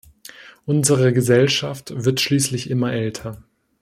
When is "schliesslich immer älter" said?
2.21-3.43